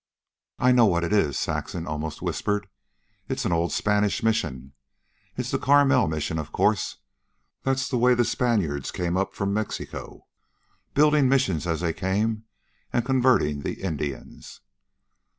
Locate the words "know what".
0.71-1.03